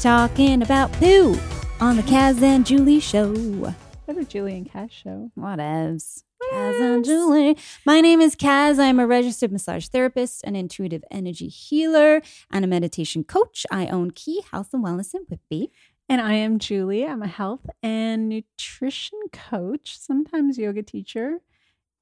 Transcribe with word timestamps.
talking 0.00 0.62
about 0.62 0.90
poo 0.94 1.38
on 1.78 1.94
the 1.94 2.02
Kaz 2.04 2.40
and 2.40 2.64
Julie 2.64 3.00
show. 3.00 3.34
What 3.34 4.16
a 4.16 4.24
Julie 4.24 4.56
and 4.56 4.66
Kaz 4.66 4.90
show. 4.90 5.30
Whatevs. 5.38 6.22
Kaz 6.50 6.80
and 6.80 7.04
Julie. 7.04 7.58
My 7.84 8.00
name 8.00 8.22
is 8.22 8.34
Kaz. 8.34 8.78
I'm 8.78 8.98
a 8.98 9.06
registered 9.06 9.52
massage 9.52 9.88
therapist, 9.88 10.42
an 10.44 10.56
intuitive 10.56 11.04
energy 11.10 11.48
healer, 11.48 12.22
and 12.50 12.64
a 12.64 12.68
meditation 12.68 13.24
coach. 13.24 13.66
I 13.70 13.88
own 13.88 14.12
Ki 14.12 14.42
Health 14.50 14.70
and 14.72 14.82
Wellness 14.82 15.14
in 15.14 15.26
Whitby. 15.28 15.70
And 16.08 16.22
I 16.22 16.32
am 16.32 16.58
Julie. 16.58 17.06
I'm 17.06 17.22
a 17.22 17.28
health 17.28 17.68
and 17.82 18.30
nutrition 18.30 19.18
coach, 19.34 19.98
sometimes 19.98 20.56
yoga 20.56 20.82
teacher. 20.82 21.40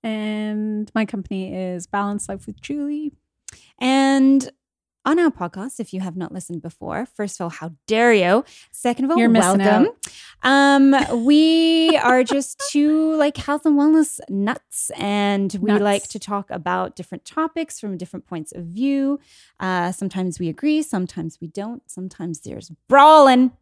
And 0.05 0.89
my 0.95 1.05
company 1.05 1.53
is 1.53 1.89
Balanced 1.89 2.29
Life 2.29 2.47
with 2.47 2.61
Julie. 2.61 3.11
And 3.81 4.49
on 5.09 5.19
our 5.19 5.31
podcast, 5.31 5.81
if 5.81 5.95
you 5.95 6.01
have 6.01 6.17
not 6.17 6.33
listened 6.33 6.61
before, 6.61 7.07
first 7.07 7.41
of 7.41 7.45
all, 7.45 7.49
how 7.49 7.73
dare 7.87 8.13
you? 8.13 8.45
Second 8.71 9.07
of 9.07 9.11
all, 9.13 9.19
You're 9.19 9.31
welcome. 9.31 9.89
Um, 10.43 11.25
we 11.25 11.97
are 11.97 12.23
just 12.23 12.63
two 12.71 13.15
like 13.17 13.39
health 13.39 13.65
and 13.65 13.79
wellness 13.79 14.21
nuts, 14.29 14.91
and 14.99 15.53
we 15.63 15.73
Nuts. 15.73 15.83
like 15.83 16.09
to 16.09 16.19
talk 16.19 16.51
about 16.51 16.95
different 16.95 17.25
topics 17.25 17.81
from 17.81 17.97
different 17.97 18.27
points 18.27 18.53
of 18.53 18.65
view. 18.67 19.19
Uh, 19.59 19.93
sometimes 19.93 20.39
we 20.39 20.49
agree, 20.51 20.83
sometimes 20.83 21.39
we 21.41 21.49
don't. 21.49 21.83
Sometimes 21.91 22.41
there's 22.41 22.71
brawling. 22.89 23.53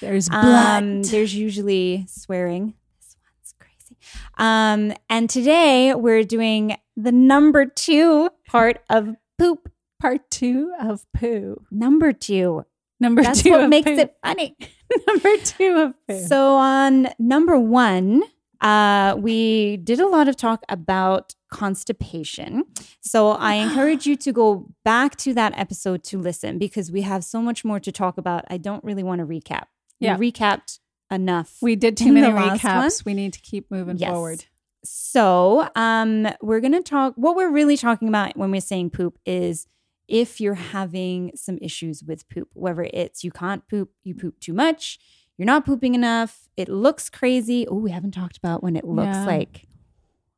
There's 0.00 0.28
Um, 0.30 1.02
there's 1.04 1.34
usually 1.34 2.06
swearing. 2.08 2.74
This 3.00 3.16
one's 3.22 3.54
crazy. 3.60 3.96
Um, 4.36 4.92
and 5.08 5.30
today 5.30 5.94
we're 5.94 6.24
doing 6.24 6.76
the 6.96 7.12
number 7.12 7.66
two 7.66 8.30
part 8.48 8.82
of 8.90 9.14
poop. 9.38 9.70
Part 10.00 10.30
two 10.30 10.72
of 10.80 11.04
poo. 11.12 11.62
Number 11.70 12.12
two. 12.12 12.64
Number 13.00 13.22
That's 13.22 13.42
two 13.42 13.50
what 13.52 13.64
of 13.64 13.70
makes 13.70 13.88
poo. 13.90 13.98
it 13.98 14.16
funny. 14.24 14.56
Number 15.06 15.36
two 15.44 15.76
of 15.78 15.94
poo. 16.08 16.26
So 16.26 16.54
on 16.54 17.08
number 17.18 17.58
one, 17.58 18.22
uh, 18.60 19.14
we 19.18 19.76
did 19.76 20.00
a 20.00 20.06
lot 20.08 20.26
of 20.28 20.36
talk 20.36 20.64
about 20.68 21.34
constipation. 21.52 22.64
So 23.00 23.30
I 23.30 23.54
encourage 23.64 24.06
you 24.06 24.16
to 24.16 24.32
go 24.32 24.66
back 24.84 25.16
to 25.18 25.34
that 25.34 25.56
episode 25.58 26.02
to 26.04 26.18
listen 26.18 26.58
because 26.58 26.90
we 26.90 27.02
have 27.02 27.22
so 27.24 27.40
much 27.40 27.64
more 27.64 27.78
to 27.80 27.92
talk 27.92 28.18
about. 28.18 28.44
I 28.50 28.56
don't 28.56 28.82
really 28.82 29.02
want 29.02 29.20
to 29.20 29.26
recap. 29.26 29.64
Yeah. 30.00 30.16
We 30.16 30.32
recapped 30.32 30.78
enough. 31.10 31.56
we 31.62 31.76
did 31.76 31.96
too 31.96 32.12
many 32.12 32.26
recaps. 32.28 33.04
We 33.04 33.14
need 33.14 33.32
to 33.34 33.40
keep 33.40 33.70
moving 33.70 33.98
Yes. 33.98 34.10
forward. 34.10 34.44
So, 34.84 35.68
um, 35.74 36.28
we're 36.40 36.60
gonna 36.60 36.82
talk. 36.82 37.14
What 37.16 37.34
we're 37.36 37.50
really 37.50 37.76
talking 37.76 38.08
about 38.08 38.36
when 38.36 38.50
we're 38.50 38.60
saying 38.60 38.90
poop 38.90 39.18
is 39.26 39.66
if 40.08 40.40
you're 40.40 40.54
having 40.54 41.30
some 41.34 41.58
issues 41.60 42.02
with 42.02 42.28
poop, 42.28 42.48
whether 42.54 42.88
it's 42.92 43.22
you 43.22 43.30
can't 43.30 43.68
poop, 43.68 43.90
you 44.04 44.14
poop 44.14 44.40
too 44.40 44.52
much, 44.54 44.98
you're 45.36 45.46
not 45.46 45.64
pooping 45.66 45.94
enough, 45.94 46.48
it 46.56 46.68
looks 46.68 47.08
crazy. 47.10 47.66
Oh, 47.68 47.76
we 47.76 47.90
haven't 47.90 48.12
talked 48.12 48.36
about 48.38 48.62
when 48.62 48.74
it 48.74 48.84
looks 48.84 49.16
Yeah. 49.16 49.26
like. 49.26 49.68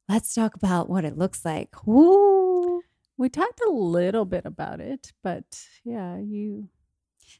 Let's 0.08 0.34
talk 0.34 0.54
about 0.56 0.90
what 0.90 1.04
it 1.04 1.16
looks 1.16 1.44
like. 1.44 1.86
Ooh. 1.88 2.82
We 3.16 3.28
talked 3.28 3.60
a 3.66 3.70
little 3.70 4.24
bit 4.24 4.44
about 4.44 4.80
it, 4.80 5.12
but 5.22 5.64
yeah, 5.84 6.18
you 6.18 6.68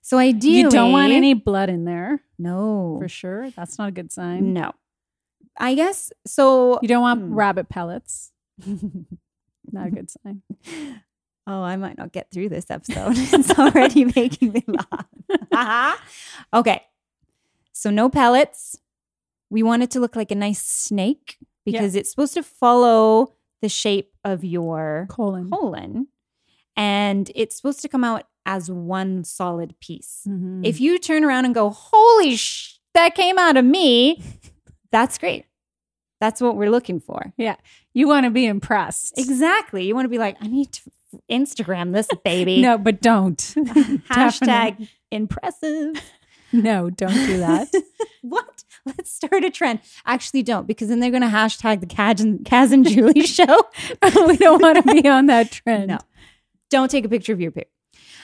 So 0.03 0.19
ideally, 0.19 0.59
you 0.61 0.71
don't 0.71 0.93
want 0.93 1.13
any 1.13 1.35
blood 1.35 1.69
in 1.69 1.85
there 1.85 2.23
No, 2.39 2.97
for 3.01 3.09
sure. 3.09 3.51
That's 3.51 3.77
not 3.79 3.89
a 3.89 3.93
good 3.93 4.13
sign. 4.13 4.53
no. 4.53 4.73
I 5.59 5.75
guess 5.75 6.13
so. 6.27 6.79
You 6.81 6.89
don't 6.89 7.03
want 7.03 7.21
Hmm. 7.23 7.35
rabbit 7.35 7.69
pellets. 7.69 8.31
Not 9.73 9.89
a 9.89 9.91
good 9.91 10.09
sign. 10.11 10.43
Oh, 11.47 11.63
I 11.63 11.77
might 11.77 11.99
not 11.99 12.13
get 12.13 12.31
through 12.31 12.49
this 12.51 12.71
episode. 12.71 13.13
it's 13.17 13.59
already 13.59 14.05
making 14.05 14.53
me 14.53 14.65
laugh. 15.53 16.01
okay. 16.55 16.83
So, 17.73 17.91
no 17.91 18.09
pellets. 18.09 18.77
We 19.51 19.63
want 19.63 19.83
it 19.83 19.91
to 19.93 20.01
look 20.01 20.15
like 20.17 20.31
a 20.31 20.37
nice 20.37 20.63
snake 20.63 21.39
because 21.65 21.95
it's 21.97 22.11
supposed 22.11 22.35
to 22.35 22.43
follow 22.43 23.35
the 23.63 23.69
shape 23.69 24.13
of 24.25 24.45
your 24.45 25.07
Colon. 25.11 25.51
colon 25.51 26.07
and 26.77 27.31
it's 27.35 27.57
supposed 27.57 27.83
to 27.83 27.89
come 27.89 28.05
out 28.05 28.25
as 28.47 28.71
one 28.71 29.25
solid 29.25 29.79
piece. 29.81 30.23
Mhm. 30.27 30.65
If 30.65 30.81
you 30.81 30.99
turn 30.99 31.25
around 31.25 31.45
and 31.45 31.55
go, 31.55 31.69
Holy 31.71 32.37
sh, 32.37 32.79
that 32.95 33.15
came 33.15 33.39
out 33.39 33.57
of 33.57 33.65
me, 33.65 34.23
that's 34.93 35.19
great. 35.19 35.47
That's 36.21 36.41
what 36.41 36.57
we're 36.57 36.71
looking 36.71 37.01
for. 37.01 37.33
Yeah. 37.37 37.57
You 37.93 38.07
want 38.09 38.25
to 38.25 38.31
be 38.31 38.47
impressed. 38.47 39.19
Exactly. 39.19 39.87
You 39.87 39.95
want 39.95 40.05
to 40.05 40.11
be 40.11 40.19
like, 40.19 40.37
I 40.41 40.47
need 40.47 40.73
to 40.73 40.91
Instagram 41.31 41.93
this 41.93 42.09
baby. 42.25 42.61
No, 42.61 42.79
but 42.79 43.01
don't. 43.01 43.37
Hashtag 44.11 44.89
impressive. 45.11 46.01
No, 46.53 46.91
don't 46.91 47.15
do 47.15 47.39
that. 47.39 47.69
what? 48.23 48.65
Let's 48.85 49.13
start 49.13 49.45
a 49.45 49.51
trend. 49.51 49.81
Actually, 50.07 50.43
don't 50.43 50.67
because 50.67 50.89
then 50.89 51.01
they're 51.01 51.11
going 51.11 51.23
to 51.23 51.29
hashtag 51.29 51.81
the 51.81 51.87
Kaz 51.87 52.21
and, 52.21 52.41
Kaz 52.41 52.73
and 52.73 52.87
Julie 52.87 53.23
show. 53.27 53.69
we 54.27 54.37
don't 54.37 54.61
want 54.61 54.85
to 54.85 54.93
be 54.93 55.09
on 55.09 55.27
that 55.27 55.53
trend. 55.53 55.89
No. 55.89 55.99
Don't 56.71 56.91
take 56.91 57.05
a 57.05 57.09
picture 57.09 57.33
of 57.33 57.41
your 57.41 57.51
poop. 57.51 57.69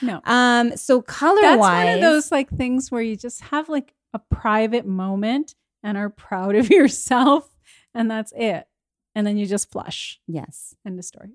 No. 0.01 0.21
Um. 0.25 0.75
So 0.77 1.01
color 1.01 1.41
That's 1.41 1.59
one 1.59 1.87
of 1.87 2.01
those 2.01 2.31
like 2.31 2.49
things 2.49 2.91
where 2.91 3.01
you 3.01 3.15
just 3.15 3.41
have 3.41 3.69
like 3.69 3.93
a 4.13 4.19
private 4.19 4.85
moment 4.85 5.55
and 5.83 5.97
are 5.97 6.09
proud 6.09 6.55
of 6.55 6.69
yourself, 6.69 7.49
and 7.93 8.09
that's 8.09 8.33
it. 8.35 8.67
And 9.15 9.25
then 9.25 9.37
you 9.37 9.47
just 9.47 9.71
flush. 9.71 10.19
Yes. 10.27 10.75
End 10.85 10.99
of 10.99 11.05
story. 11.05 11.31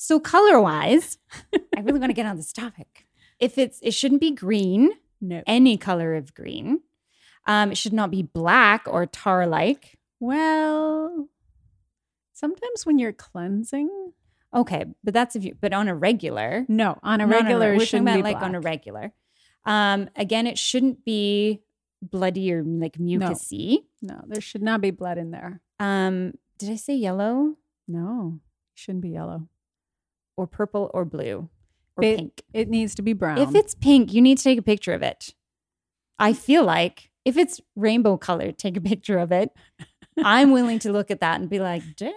So 0.00 0.20
color 0.20 0.60
wise, 0.60 1.18
I 1.76 1.80
really 1.80 1.98
want 1.98 2.10
to 2.10 2.14
get 2.14 2.24
on 2.24 2.36
this 2.36 2.52
topic. 2.52 3.06
If 3.40 3.58
it's, 3.58 3.80
it 3.82 3.92
shouldn't 3.92 4.20
be 4.20 4.30
green. 4.30 4.92
No. 5.20 5.42
Any 5.44 5.76
color 5.76 6.14
of 6.14 6.34
green. 6.34 6.82
Um. 7.46 7.72
It 7.72 7.78
should 7.78 7.92
not 7.92 8.10
be 8.10 8.22
black 8.22 8.84
or 8.86 9.06
tar 9.06 9.44
like. 9.46 9.98
Well, 10.20 11.28
sometimes 12.32 12.86
when 12.86 13.00
you're 13.00 13.12
cleansing, 13.12 14.12
Okay, 14.54 14.84
but 15.02 15.12
that's 15.12 15.34
if 15.34 15.44
you. 15.44 15.56
But 15.60 15.72
on 15.72 15.88
a 15.88 15.94
regular, 15.94 16.64
no, 16.68 16.98
on 17.02 17.20
a 17.20 17.26
No, 17.26 17.30
no, 17.30 17.40
no, 17.40 17.44
regular, 17.44 17.66
We're 17.66 17.72
it 17.72 17.74
talking 17.74 17.86
shouldn't 17.86 18.08
about 18.08 18.16
be 18.16 18.22
like 18.22 18.42
on 18.42 18.54
a 18.54 18.60
regular. 18.60 19.12
Um, 19.64 20.08
again, 20.14 20.46
it 20.46 20.58
shouldn't 20.58 21.04
be 21.04 21.60
bloody 22.00 22.52
or 22.52 22.62
like 22.62 22.98
mucusy. 22.98 23.78
No, 24.00 24.20
there 24.26 24.40
should 24.40 24.62
not 24.62 24.80
be 24.80 24.90
blood 24.90 25.18
in 25.18 25.32
there. 25.32 25.60
Um, 25.80 26.34
did 26.58 26.70
I 26.70 26.76
say 26.76 26.94
yellow 26.94 27.56
No, 27.88 28.40
shouldn't 28.74 29.02
be 29.02 29.10
yellow. 29.10 29.48
Or 30.38 30.46
purple 30.46 30.90
or 30.94 31.04
blue 31.04 31.48
or 31.96 32.00
Ba- 32.02 32.16
pink? 32.16 32.42
It 32.54 32.68
needs 32.68 32.94
to 32.94 33.02
be 33.02 33.12
brown. 33.12 33.38
If 33.38 33.54
it's 33.54 33.74
pink, 33.74 34.12
you 34.14 34.22
need 34.22 34.38
to 34.38 34.44
take 34.44 34.58
a 34.58 34.62
picture 34.62 34.94
of 34.94 35.02
it. 35.02 35.34
I 36.18 36.32
feel 36.32 36.64
like 36.64 37.10
if 37.24 37.36
it's 37.36 37.60
rainbow 37.76 38.16
colored, 38.16 38.56
take 38.58 38.76
a 38.76 38.80
picture 38.80 39.18
of 39.18 39.30
it. 39.32 39.50
I'm 40.24 40.50
willing 40.52 40.78
to 40.80 40.92
look 40.92 41.10
at 41.10 41.20
that 41.20 41.40
and 41.40 41.48
be 41.50 41.58
like, 41.60 41.82
damn, 41.96 42.12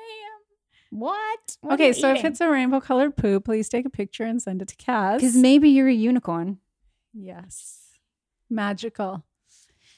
what? 0.89 1.57
okay, 1.71 1.93
so 1.93 2.13
if 2.13 2.23
it's 2.25 2.41
a 2.41 2.49
rainbow 2.49 2.79
colored 2.79 3.15
poo, 3.15 3.39
please 3.39 3.69
take 3.69 3.85
a 3.85 3.89
picture 3.89 4.23
and 4.23 4.41
send 4.41 4.61
it 4.61 4.67
to 4.69 4.75
Kaz. 4.75 5.15
because 5.17 5.35
maybe 5.35 5.69
you're 5.69 5.87
a 5.87 5.93
unicorn. 5.93 6.57
yes, 7.13 7.79
magical. 8.49 9.23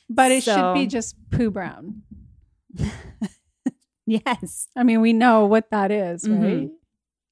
But 0.10 0.32
it 0.32 0.44
should 0.44 0.74
be 0.74 0.86
just 0.88 1.16
poo 1.32 1.50
brown. 1.52 2.02
Yes, 4.06 4.68
I 4.76 4.84
mean, 4.84 5.00
we 5.00 5.14
know 5.14 5.46
what 5.46 5.70
that 5.72 5.90
is, 5.90 6.26
Mhm. 6.26 6.44
right? 6.44 6.70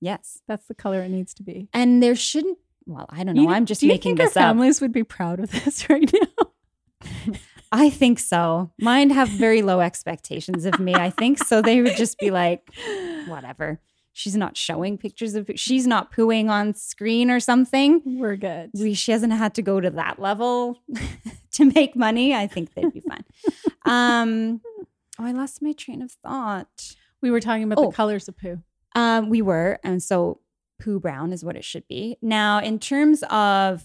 Yes, 0.01 0.41
That's 0.47 0.67
the 0.67 0.75
color 0.75 1.01
it 1.03 1.09
needs 1.09 1.33
to 1.35 1.43
be. 1.43 1.69
and 1.73 2.01
there 2.03 2.15
shouldn't. 2.15 2.57
Well, 2.85 3.05
I 3.09 3.23
don't 3.23 3.35
know. 3.35 3.43
You- 3.43 3.49
I'm 3.49 3.65
just 3.65 3.79
do 3.81 3.87
you 3.87 3.93
making 3.93 4.17
think 4.17 4.29
this 4.29 4.35
our 4.37 4.43
up. 4.43 4.49
families 4.49 4.81
would 4.81 4.91
be 4.91 5.03
proud 5.03 5.39
of 5.39 5.51
this 5.63 5.87
right 5.89 6.11
now. 6.11 7.33
I 7.71 7.89
think 7.89 8.19
so. 8.19 8.71
Mine 8.81 9.11
have 9.11 9.29
very 9.29 9.61
low 9.61 9.79
expectations 9.79 10.65
of 10.65 10.77
me. 10.79 10.93
I 10.93 11.09
think 11.09 11.37
so. 11.37 11.61
They 11.61 11.81
would 11.81 11.95
just 11.95 12.19
be 12.19 12.29
like, 12.29 12.69
whatever. 13.27 13.79
She's 14.13 14.35
not 14.35 14.57
showing 14.57 14.97
pictures 14.97 15.35
of. 15.35 15.49
She's 15.55 15.87
not 15.87 16.11
pooing 16.11 16.49
on 16.49 16.73
screen 16.73 17.31
or 17.31 17.39
something. 17.39 18.01
We're 18.05 18.35
good. 18.35 18.71
We, 18.73 18.93
she 18.93 19.13
hasn't 19.13 19.31
had 19.31 19.53
to 19.55 19.61
go 19.61 19.79
to 19.79 19.89
that 19.91 20.19
level 20.19 20.79
to 21.53 21.65
make 21.65 21.95
money. 21.95 22.35
I 22.35 22.45
think 22.47 22.73
they'd 22.73 22.91
be 22.91 22.99
fine. 22.99 23.23
Um, 23.85 24.59
oh, 25.17 25.23
I 25.23 25.31
lost 25.31 25.61
my 25.61 25.71
train 25.71 26.01
of 26.01 26.11
thought. 26.11 26.95
We 27.21 27.31
were 27.31 27.39
talking 27.39 27.63
about 27.63 27.77
Oh. 27.77 27.89
the 27.89 27.95
colors 27.95 28.27
of 28.27 28.37
poo. 28.37 28.59
Um, 28.95 29.29
we 29.29 29.41
were, 29.41 29.79
and 29.83 30.01
so 30.01 30.39
poo 30.79 30.99
brown 30.99 31.31
is 31.31 31.45
what 31.45 31.55
it 31.55 31.63
should 31.63 31.87
be. 31.87 32.17
Now, 32.21 32.59
in 32.59 32.79
terms 32.79 33.23
of 33.29 33.83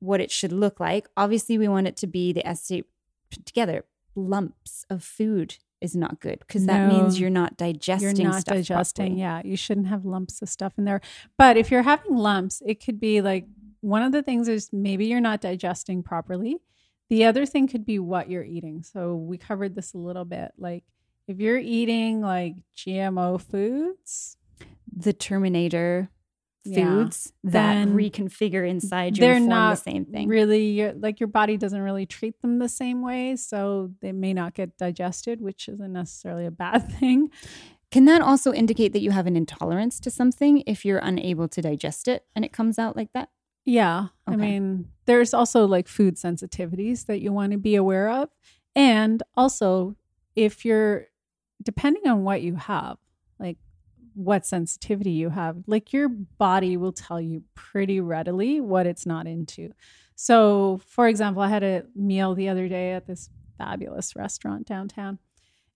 what 0.00 0.20
it 0.20 0.30
should 0.30 0.52
look 0.52 0.80
like, 0.80 1.08
obviously 1.16 1.58
we 1.58 1.68
want 1.68 1.86
it 1.86 1.96
to 1.98 2.06
be 2.06 2.32
the 2.32 2.42
put 3.30 3.46
together. 3.46 3.84
Lumps 4.14 4.84
of 4.90 5.04
food 5.04 5.56
is 5.80 5.94
not 5.94 6.20
good 6.20 6.40
because 6.40 6.66
that 6.66 6.88
means 6.88 7.20
you're 7.20 7.30
not 7.30 7.56
digesting. 7.56 8.16
You're 8.16 8.30
not 8.32 8.44
digesting. 8.44 9.06
properly. 9.06 9.20
Yeah, 9.20 9.42
you 9.44 9.56
shouldn't 9.56 9.86
have 9.86 10.04
lumps 10.04 10.42
of 10.42 10.48
stuff 10.48 10.72
in 10.76 10.84
there. 10.84 11.00
But 11.36 11.56
if 11.56 11.70
you're 11.70 11.82
having 11.82 12.16
lumps, 12.16 12.62
it 12.66 12.84
could 12.84 12.98
be 12.98 13.20
like 13.20 13.46
one 13.80 14.02
of 14.02 14.12
the 14.12 14.22
things 14.22 14.48
is 14.48 14.70
maybe 14.72 15.06
you're 15.06 15.20
not 15.20 15.40
digesting 15.40 16.02
properly. 16.02 16.56
The 17.10 17.24
other 17.24 17.46
thing 17.46 17.68
could 17.68 17.86
be 17.86 17.98
what 17.98 18.28
you're 18.28 18.44
eating. 18.44 18.82
So 18.82 19.14
we 19.14 19.38
covered 19.38 19.74
this 19.74 19.94
a 19.94 19.98
little 19.98 20.24
bit. 20.24 20.52
Like 20.58 20.84
if 21.28 21.38
you're 21.38 21.58
eating 21.58 22.20
like 22.20 22.56
GMO 22.76 23.40
foods, 23.40 24.36
The 25.02 25.12
Terminator 25.12 26.10
Yeah. 26.64 27.04
foods 27.04 27.32
that 27.44 27.52
Then 27.52 27.94
reconfigure 27.94 28.68
inside 28.68 29.16
you 29.16 29.20
they're 29.22 29.40
not 29.40 29.70
the 29.84 29.90
same 29.90 30.04
thing. 30.04 30.28
really 30.28 30.70
your- 30.72 30.92
like 30.92 31.20
your 31.20 31.28
body 31.28 31.56
doesn't 31.56 31.80
really 31.80 32.04
treat 32.04 32.42
them 32.42 32.58
the 32.58 32.68
same 32.68 33.00
way 33.00 33.36
so 33.36 33.92
they 34.02 34.12
may 34.12 34.34
not 34.34 34.54
get 34.54 34.76
digested 34.76 35.40
which 35.40 35.68
isn't 35.68 35.92
necessarily 35.92 36.44
a 36.44 36.50
bad 36.50 36.80
thing 36.98 37.30
Can 37.90 38.04
that 38.04 38.20
also 38.20 38.52
indicate 38.52 38.92
that 38.92 39.00
you 39.00 39.12
have 39.12 39.26
an 39.26 39.36
intolerance 39.36 39.98
to 40.00 40.10
something 40.10 40.62
if 40.66 40.84
you're 40.84 40.98
unable 40.98 41.48
to 41.48 41.62
digest 41.62 42.06
it 42.08 42.26
and 42.36 42.44
it 42.44 42.52
comes 42.52 42.78
out 42.78 42.96
like 42.96 43.12
that? 43.14 43.30
yeah 43.64 44.08
i 44.26 44.34
mean 44.36 44.88
there's 45.06 45.32
also 45.32 45.64
like 45.66 45.86
food 45.88 46.16
sensitivities 46.16 47.06
that 47.06 47.20
you 47.22 47.32
want 47.32 47.52
to 47.52 47.58
be 47.58 47.76
aware 47.76 48.10
of 48.10 48.28
and 48.74 49.22
also 49.36 49.94
if 50.36 50.64
you're 50.64 51.06
depending 51.62 52.06
on 52.08 52.24
what 52.24 52.42
you 52.42 52.56
have 52.56 52.96
like 53.38 53.58
what 54.18 54.44
sensitivity 54.44 55.12
you 55.12 55.30
have 55.30 55.56
like 55.66 55.92
your 55.92 56.08
body 56.08 56.76
will 56.76 56.92
tell 56.92 57.20
you 57.20 57.42
pretty 57.54 58.00
readily 58.00 58.60
what 58.60 58.86
it's 58.86 59.06
not 59.06 59.26
into. 59.26 59.72
So 60.16 60.80
for 60.86 61.06
example 61.06 61.42
i 61.42 61.48
had 61.48 61.62
a 61.62 61.84
meal 61.94 62.34
the 62.34 62.48
other 62.48 62.68
day 62.68 62.92
at 62.92 63.06
this 63.06 63.30
fabulous 63.56 64.16
restaurant 64.16 64.66
downtown 64.66 65.18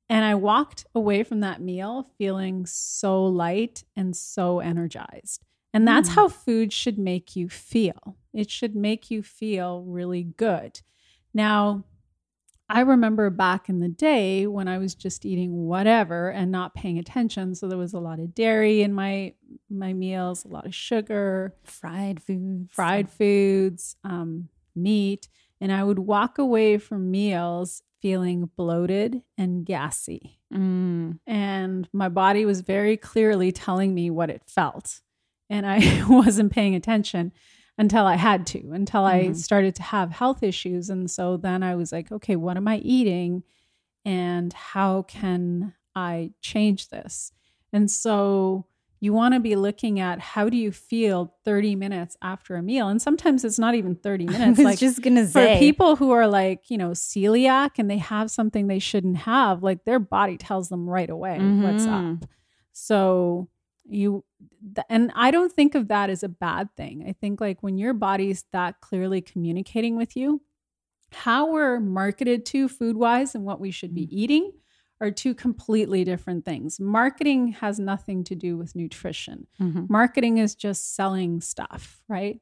and 0.09 0.25
i 0.25 0.35
walked 0.35 0.85
away 0.94 1.23
from 1.23 1.41
that 1.41 1.61
meal 1.61 2.11
feeling 2.19 2.67
so 2.67 3.25
light 3.25 3.85
and 3.97 4.17
so 4.17 4.59
energized. 4.61 5.44
And 5.75 5.87
that's 5.89 6.11
Mm. 6.11 6.15
how 6.17 6.29
food 6.29 6.73
should 6.73 6.99
make 6.99 7.35
you 7.35 7.49
feel. 7.49 8.17
It 8.35 8.50
should 8.50 8.75
make 8.77 9.11
you 9.11 9.23
feel 9.23 9.83
really 9.85 10.25
good. 10.25 10.83
Now 11.33 11.85
I 12.69 12.81
remember 12.81 13.29
back 13.31 13.69
in 13.69 13.81
the 13.81 13.88
day 13.88 14.47
when 14.47 14.67
I 14.69 14.79
was 14.79 14.94
just 14.94 15.26
eating 15.26 15.67
whatever 15.67 16.31
and 16.31 16.50
not 16.50 16.75
paying 16.75 16.99
attention. 16.99 17.55
So 17.55 17.69
there 17.69 17.79
was 17.79 17.93
a 17.93 18.00
lot 18.00 18.19
of 18.19 18.35
dairy 18.35 18.82
in 18.82 18.94
my 18.94 19.35
my 19.69 19.93
meals, 19.93 20.44
a 20.44 20.49
lot 20.49 20.67
of 20.67 20.75
sugar, 20.75 21.55
Fried 21.64 22.23
foods. 22.23 22.73
fried 22.73 23.11
foods, 23.11 23.97
um, 24.05 24.49
meat, 24.75 25.29
and 25.61 25.73
I 25.73 25.85
would 25.85 25.99
walk 25.99 26.38
away 26.38 26.79
from 26.79 27.11
meals 27.11 27.82
feeling 28.00 28.50
bloated 28.56 29.23
and 29.38 29.65
gassy. 29.65 30.41
Mm. 30.53 31.20
And 31.26 31.88
my 31.93 32.08
body 32.08 32.44
was 32.44 32.61
very 32.61 32.97
clearly 32.97 33.53
telling 33.53 33.94
me 33.94 34.11
what 34.11 34.29
it 34.29 34.43
felt. 34.47 35.00
And 35.49 35.65
I 35.67 36.05
wasn't 36.08 36.53
paying 36.53 36.75
attention 36.75 37.32
until 37.79 38.07
I 38.07 38.17
had 38.17 38.47
to, 38.49 38.71
until 38.73 39.05
I 39.05 39.29
Mhm. 39.29 39.37
started 39.37 39.75
to 39.77 39.83
have 39.83 40.11
health 40.13 40.43
issues. 40.43 40.91
And 40.91 41.11
so 41.11 41.37
then 41.37 41.63
I 41.63 41.75
was 41.75 41.93
like, 41.93 42.13
okay, 42.13 42.37
what 42.37 42.57
am 42.57 42.69
I 42.69 42.79
eating? 42.79 43.43
And 44.05 44.53
how 44.53 45.03
can 45.03 45.75
I 45.95 46.33
change 46.41 46.89
this? 46.89 47.33
And 47.73 47.91
so 47.91 48.67
you 49.01 49.13
want 49.13 49.35
to 49.35 49.41
be 49.41 49.57
looking 49.57 49.99
at 49.99 50.21
how 50.21 50.49
do 50.49 50.57
you 50.57 50.71
feel 50.71 51.35
30 51.45 51.75
minutes 51.75 52.17
after 52.23 52.55
a 52.57 52.63
meal? 52.63 52.87
And 52.89 53.03
sometimes 53.03 53.45
it's 53.45 53.59
not 53.59 53.75
even 53.75 53.97
30 53.97 54.27
I 54.29 54.33
minutes. 54.33 54.59
was 54.59 54.65
like 54.65 54.79
just 54.79 55.03
gonna 55.03 55.27
for 55.27 55.49
people 55.59 55.97
who 55.97 56.11
are 56.13 56.29
like, 56.29 56.71
you 56.71 56.79
know, 56.79 56.91
celiac 56.91 57.71
and 57.79 57.91
they 57.91 57.99
have 57.99 58.31
something 58.31 58.67
they 58.69 58.79
shouldn't 58.79 59.17
have, 59.19 59.63
like 59.63 59.85
their 59.85 59.99
body 59.99 60.37
tells 60.37 60.69
them 60.69 60.89
right 60.89 61.11
away 61.11 61.39
what's 61.41 61.87
Mhm. 61.87 62.21
up. 62.23 62.29
So 62.73 63.49
you, 63.84 64.25
th- 64.75 64.87
and 64.88 65.11
I 65.14 65.31
don't 65.31 65.52
think 65.52 65.75
of 65.75 65.88
that 65.88 66.11
as 66.11 66.23
a 66.23 66.29
bad 66.29 66.69
thing. 66.76 67.05
I 67.08 67.12
think 67.12 67.40
like 67.40 67.62
when 67.62 67.79
your 67.79 67.94
body's 67.94 68.44
that 68.52 68.81
clearly 68.81 69.20
communicating 69.20 69.96
with 69.96 70.17
you, 70.17 70.43
how 71.12 71.50
we're 71.52 71.79
marketed 71.81 72.46
to 72.46 72.69
food 72.69 72.96
wise 72.96 73.34
and 73.34 73.44
what 73.44 73.61
we 73.61 73.70
should 73.70 73.94
be 73.94 74.08
eating 74.17 74.52
are 75.00 75.11
two 75.11 75.34
completely 75.34 76.05
different 76.05 76.44
things. 76.44 76.79
Marketing 76.81 77.49
has 77.49 77.79
nothing 77.79 78.23
to 78.25 78.34
do 78.37 78.56
with 78.56 78.75
nutrition 78.76 79.46
Mhm. 79.61 79.90
marketing 79.90 80.38
is 80.38 80.55
just 80.55 80.94
selling 80.94 81.40
stuff, 81.40 82.02
right? 82.08 82.40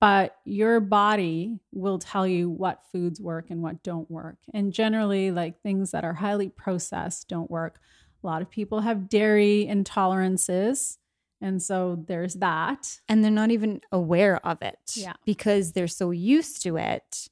But 0.00 0.36
your 0.44 0.80
body 0.80 1.58
will 1.72 1.98
tell 1.98 2.26
you 2.26 2.48
what 2.50 2.84
foods 2.92 3.20
work 3.20 3.50
and 3.50 3.62
what 3.62 3.82
don't 3.82 4.08
work. 4.10 4.38
And 4.54 4.72
generally, 4.72 5.30
like 5.32 5.60
things 5.60 5.90
that 5.90 6.04
are 6.04 6.12
highly 6.14 6.48
processed 6.50 7.28
don't 7.28 7.50
work. 7.50 7.80
A 8.22 8.26
lot 8.26 8.42
of 8.42 8.50
people 8.50 8.80
have 8.80 9.08
dairy 9.08 9.66
intolerances. 9.70 10.98
And 11.40 11.62
so 11.62 12.02
there's 12.08 12.34
that. 12.34 12.98
and 13.08 13.22
they're 13.22 13.30
not 13.30 13.50
even 13.52 13.80
aware 13.92 14.44
of 14.44 14.60
it 14.60 14.78
Yeah. 14.96 15.12
because 15.24 15.72
they're 15.72 15.86
so 15.86 16.10
used 16.10 16.62
to 16.64 16.76
it 16.76 17.28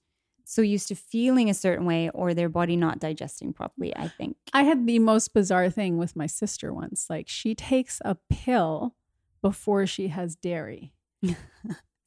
so 0.49 0.63
used 0.63 0.87
to 0.87 0.95
feeling 0.95 1.51
a 1.51 1.55
certain 1.55 1.85
way 1.87 2.09
or 2.11 2.33
their 2.33 2.49
body 2.49 2.77
not 2.77 3.01
digesting 3.01 3.53
properly 3.53 3.93
i 3.97 4.07
think 4.07 4.37
I 4.53 4.63
had 4.63 4.87
the 4.87 5.01
most 5.01 5.35
bizarre 5.35 5.71
thing 5.71 5.99
with 5.99 6.15
my 6.15 6.27
sister 6.29 6.73
once. 6.73 7.07
Like 7.11 7.27
she 7.29 7.57
takes 7.57 8.01
a 8.05 8.17
pill 8.31 8.95
before 9.43 9.87
she 9.89 10.07
has 10.09 10.37
dairy. 10.37 10.93
so 11.25 11.35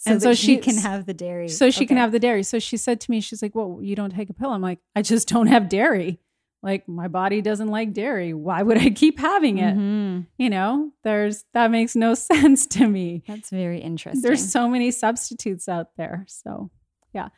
And 0.05 0.21
so 0.21 0.33
she 0.33 0.55
she- 0.55 0.57
can 0.59 0.77
have 0.77 1.05
the 1.05 1.13
dairy 1.13 1.49
so 1.49 1.69
she 1.69 1.85
can 1.85 1.97
have 1.97 2.13
the 2.13 2.19
dairy. 2.19 2.43
So 2.43 2.59
she 2.59 2.77
said 2.77 3.01
to 3.01 3.11
me, 3.11 3.19
she's 3.19 3.41
like, 3.41 3.53
"Well, 3.55 3.79
you 3.81 3.93
don't 3.95 4.15
take 4.15 4.29
a 4.29 4.33
pill." 4.33 4.51
I'm 4.51 4.61
like, 4.61 4.79
"I 4.95 5.01
just 5.01 5.27
don't 5.27 5.47
have 5.47 5.67
dairy. 5.67 6.19
Like 6.61 6.87
my 6.87 7.07
body 7.07 7.41
doesn't 7.41 7.69
like 7.69 7.93
dairy. 7.93 8.33
Why 8.33 8.61
would 8.63 8.77
I 8.77 8.89
keep 8.89 9.17
having 9.19 9.59
it?" 9.59 9.75
Mhm. 9.77 10.27
You 10.37 10.49
know, 10.49 10.91
there's 11.03 11.45
that 11.53 11.71
makes 11.71 11.95
no 11.95 12.13
sense 12.31 12.65
to 12.67 12.87
me. 12.87 13.23
that's 13.27 13.49
very 13.49 13.79
interesting 13.79 14.21
There's 14.21 14.51
so 14.51 14.67
many 14.67 14.91
substitutes 14.91 15.69
out 15.69 15.95
there. 15.95 16.25
So, 16.27 16.69
yeah. 17.13 17.29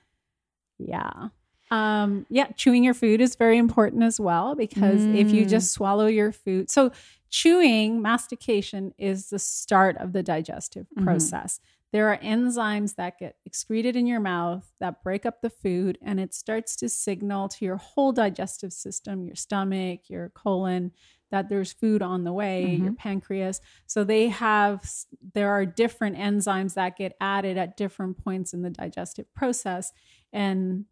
Yeah. 0.79 1.29
Um, 1.69 2.25
yeah, 2.29 2.47
chewing 2.57 2.83
your 2.83 2.93
food 2.93 3.21
is 3.21 3.35
very 3.35 3.57
important 3.57 4.03
as 4.03 4.19
well 4.19 4.55
because 4.55 5.05
if 5.05 5.31
you 5.31 5.45
Mm. 5.45 5.49
just 5.49 5.71
swallow 5.71 6.07
your 6.07 6.31
food. 6.33 6.69
So, 6.69 6.91
chewing, 7.29 8.01
mastication 8.01 8.93
is 8.97 9.29
the 9.29 9.39
start 9.39 9.95
of 9.97 10.11
the 10.11 10.21
digestive 10.23 10.87
Mhm. 10.97 11.03
process. 11.03 11.59
There 11.91 12.07
are 12.09 12.17
enzymes 12.17 12.95
that 12.95 13.19
get 13.19 13.35
excreted 13.45 13.95
in 13.95 14.07
your 14.07 14.21
mouth 14.21 14.71
that 14.79 15.03
break 15.03 15.25
up 15.25 15.41
the 15.41 15.49
food, 15.49 15.97
and 16.01 16.19
it 16.19 16.33
starts 16.33 16.75
to 16.77 16.89
signal 16.89 17.49
to 17.49 17.65
your 17.65 17.77
whole 17.77 18.11
digestive 18.13 18.71
system, 18.71 19.25
your 19.25 19.35
stomach, 19.35 20.09
your 20.09 20.29
colon, 20.29 20.91
that 21.31 21.49
there's 21.49 21.73
food 21.73 22.01
on 22.01 22.23
the 22.23 22.33
way, 22.33 22.75
your 22.75 22.93
pancreas. 22.93 23.61
So 23.87 24.03
they 24.03 24.29
have, 24.29 24.89
there 25.33 25.49
are 25.49 25.65
different 25.65 26.17
enzymes 26.17 26.73
that 26.75 26.97
get 26.97 27.15
added 27.21 27.57
at 27.57 27.77
different 27.77 28.17
points 28.23 28.53
in 28.53 28.61
the 28.61 28.69
digestive 28.69 29.33
process. 29.33 29.91
And 30.33 30.85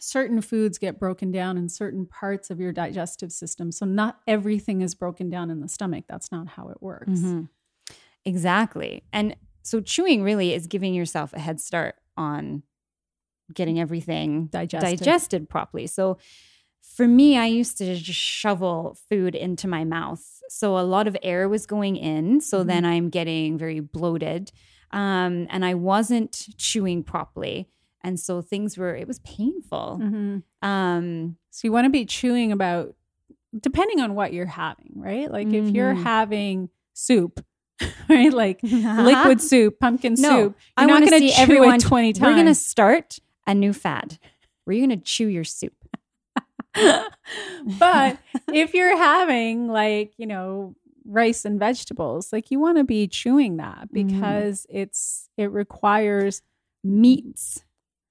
certain 0.00 0.40
foods 0.40 0.78
get 0.78 0.98
broken 0.98 1.30
down 1.30 1.56
in 1.56 1.68
certain 1.68 2.06
parts 2.06 2.50
of 2.50 2.58
your 2.60 2.72
digestive 2.72 3.30
system. 3.32 3.70
So 3.72 3.86
not 3.86 4.20
everything 4.26 4.80
is 4.82 4.94
broken 4.94 5.28
down 5.30 5.50
in 5.50 5.60
the 5.60 5.68
stomach. 5.68 6.04
That's 6.08 6.30
not 6.32 6.48
how 6.48 6.68
it 6.68 6.82
works. 6.82 7.10
Mhm. 7.10 7.48
exactly 8.24 9.02
and 9.12 9.36
so 9.64 9.80
chewing 9.80 10.22
really 10.22 10.52
is 10.54 10.66
giving 10.68 10.94
yourself 10.94 11.32
a 11.32 11.38
head 11.40 11.60
start 11.60 11.96
on 12.16 12.62
getting 13.52 13.80
everything 13.80 14.46
Digested. 14.46 14.98
digested 15.00 15.48
properly. 15.48 15.86
So 15.86 16.18
for 16.82 17.08
me, 17.08 17.36
I 17.36 17.46
used 17.46 17.78
to 17.78 17.96
just 17.96 18.18
shovel 18.18 18.96
food 19.08 19.34
into 19.34 19.66
my 19.66 19.84
mouth. 19.84 20.22
So 20.48 20.78
a 20.78 20.84
lot 20.84 21.06
of 21.08 21.16
air 21.22 21.48
was 21.48 21.66
going 21.66 21.96
in. 21.96 22.40
So 22.40 22.58
Mm-hmm. 22.58 22.68
then 22.68 22.84
I'm 22.84 23.08
getting 23.10 23.58
very 23.58 23.80
bloated. 23.80 24.52
Um, 24.92 25.46
and 25.50 25.64
I 25.64 25.74
wasn't 25.74 26.46
chewing 26.56 27.02
properly. 27.02 27.68
And 28.02 28.20
so 28.20 28.42
things 28.42 28.76
were, 28.78 28.94
it 28.94 29.08
was 29.08 29.18
painful. 29.20 29.98
Mhm. 30.02 30.42
Um, 30.62 31.36
So 31.50 31.66
you 31.66 31.72
want 31.72 31.86
to 31.86 31.90
be 31.90 32.04
chewing 32.04 32.52
about, 32.52 32.94
depending 33.58 34.00
on 34.00 34.14
what 34.14 34.32
you're 34.32 34.44
having, 34.46 34.92
right? 34.94 35.30
Like 35.30 35.52
if 35.52 35.70
you're 35.70 35.94
Mhm. 35.94 36.02
having 36.02 36.68
soup, 36.92 37.44
right? 38.08 38.32
Like 38.32 38.60
liquid 38.62 39.40
soup, 39.40 39.78
pumpkin 39.80 40.14
No, 40.18 40.28
soup. 40.28 40.40
You're 40.52 40.54
I 40.76 40.86
not 40.86 41.00
going 41.08 41.20
to 41.22 41.28
chew 41.28 41.34
everyone. 41.42 41.74
it 41.76 41.80
20 41.82 42.12
times. 42.14 42.22
We're 42.26 42.34
going 42.34 42.46
to 42.46 42.54
start 42.54 43.18
a 43.46 43.54
new 43.54 43.72
fad. 43.72 44.18
We're 44.66 44.86
going 44.86 44.98
to 44.98 45.04
chew 45.04 45.26
your 45.26 45.44
soup. 45.44 45.74
but 47.78 48.18
if 48.52 48.74
you're 48.74 48.96
having 48.96 49.68
like, 49.68 50.12
you 50.16 50.26
know, 50.26 50.74
rice 51.06 51.44
and 51.44 51.58
vegetables, 51.58 52.32
like 52.32 52.50
you 52.50 52.58
want 52.60 52.78
to 52.78 52.84
be 52.84 53.06
chewing 53.06 53.58
that 53.58 53.88
Mhm. 53.92 54.08
because 54.08 54.66
it's 54.70 55.28
it 55.36 55.50
requires 55.50 56.42
Meats, 56.82 57.64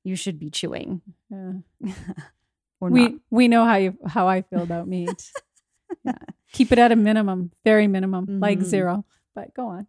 you 0.04 0.16
should 0.16 0.40
be 0.40 0.50
chewing. 0.50 1.02
Or 1.32 1.64
we 2.90 3.04
not. 3.04 3.12
we 3.30 3.48
know 3.48 3.66
how 3.66 3.76
you 3.76 3.98
how 4.08 4.28
I 4.28 4.42
feel 4.42 4.64
about 4.64 4.88
meat. 4.88 5.32
yeah. 6.04 6.14
Keep 6.54 6.72
it 6.72 6.80
at 6.80 6.92
a 6.92 6.96
minimum, 6.96 7.52
very 7.64 7.88
minimum, 7.88 8.40
like 8.40 8.60
Mhm. 8.60 8.64
zero. 8.66 9.06
But 9.36 9.54
go 9.54 9.68
on. 9.68 9.88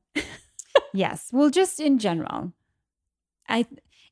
Yes. 0.92 1.30
Well, 1.32 1.50
just 1.50 1.80
in 1.80 1.98
general, 1.98 2.52
I 3.48 3.66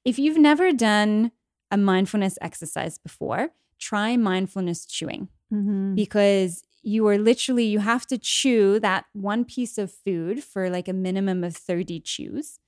if 0.05 0.19
you've 0.19 0.39
never 0.39 0.73
done 0.73 1.33
a 1.71 1.77
mindfulness 1.77 2.39
exercise 2.41 2.99
before, 2.99 3.51
try 3.79 4.17
mindfulness 4.17 4.87
chewing 4.87 5.29
Mm-hmm. 5.53 5.95
because 5.97 6.63
you 6.83 7.07
are 7.09 7.19
literally 7.19 7.67
you 7.67 7.79
have 7.81 8.07
to 8.07 8.17
chew 8.17 8.81
that 8.81 9.05
one 9.13 9.45
piece 9.45 9.77
of 9.77 9.93
food 9.93 10.43
for 10.43 10.71
like 10.71 10.89
a 10.89 10.95
minimum 10.95 11.45
of 11.45 11.55
30 11.55 12.01
chews. 12.01 12.59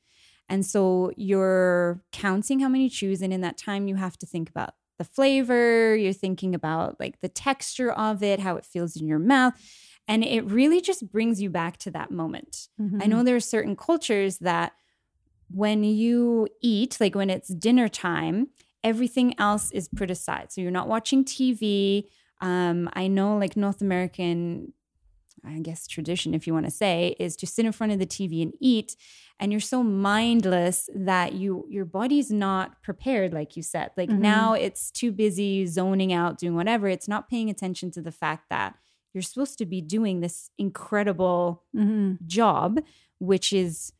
And 0.50 0.66
so 0.66 1.10
you're 1.16 2.02
counting 2.12 2.60
how 2.60 2.68
many 2.68 2.90
chews 2.90 3.22
and 3.22 3.32
in 3.32 3.40
that 3.40 3.56
time 3.56 3.88
you 3.88 3.96
have 3.96 4.18
to 4.18 4.26
think 4.26 4.50
about 4.50 4.74
the 4.98 5.04
flavor, 5.04 5.96
you're 5.96 6.12
thinking 6.12 6.54
about 6.54 7.00
like 7.00 7.20
the 7.22 7.28
texture 7.30 7.90
of 7.90 8.22
it, 8.22 8.38
how 8.40 8.56
it 8.56 8.66
feels 8.66 8.96
in 8.96 9.06
your 9.08 9.18
mouth. 9.18 9.54
And 10.06 10.22
it 10.24 10.44
really 10.44 10.80
just 10.80 11.10
brings 11.10 11.40
you 11.40 11.48
back 11.50 11.78
to 11.78 11.90
that 11.92 12.10
moment. 12.10 12.68
Mm-hmm. 12.80 13.00
I 13.02 13.06
know 13.06 13.22
there 13.22 13.36
are 13.36 13.40
certain 13.40 13.74
cultures 13.76 14.38
that 14.38 14.72
when 15.50 15.84
you 15.84 16.48
eat, 16.62 16.98
like 17.00 17.14
when 17.14 17.30
it's 17.30 17.48
dinner 17.48 17.88
time, 17.88 18.48
everything 18.82 19.34
else 19.38 19.70
is 19.70 19.88
put 19.88 20.10
aside. 20.10 20.52
So 20.52 20.60
you're 20.60 20.70
not 20.70 20.88
watching 20.88 21.24
TV. 21.24 22.04
Um, 22.40 22.90
I 22.92 23.06
know 23.06 23.38
like 23.38 23.56
North 23.56 23.80
American, 23.80 24.72
I 25.46 25.58
guess 25.60 25.86
tradition, 25.86 26.34
if 26.34 26.46
you 26.46 26.52
want 26.52 26.66
to 26.66 26.70
say, 26.70 27.16
is 27.18 27.36
to 27.36 27.46
sit 27.46 27.64
in 27.64 27.72
front 27.72 27.92
of 27.92 27.98
the 27.98 28.06
TV 28.06 28.42
and 28.42 28.52
eat. 28.60 28.96
And 29.40 29.52
you're 29.52 29.60
so 29.60 29.82
mindless 29.82 30.88
that 30.94 31.32
you 31.32 31.66
your 31.68 31.84
body's 31.84 32.30
not 32.30 32.82
prepared, 32.82 33.32
like 33.32 33.56
you 33.56 33.62
said. 33.62 33.90
Like 33.96 34.08
Mhm. 34.10 34.18
now 34.20 34.52
it's 34.52 34.90
too 34.90 35.12
busy 35.12 35.66
zoning 35.66 36.12
out, 36.12 36.38
doing 36.38 36.54
whatever. 36.54 36.88
It's 36.88 37.08
not 37.08 37.28
paying 37.28 37.50
attention 37.50 37.90
to 37.92 38.02
the 38.02 38.12
fact 38.12 38.48
that 38.50 38.76
you're 39.14 39.22
supposed 39.22 39.58
to 39.58 39.66
be 39.66 39.80
doing 39.80 40.20
this 40.20 40.50
incredible 40.58 41.62
Mhm. 41.74 42.24
job, 42.26 42.80
which 43.18 43.52
is, 43.52 43.92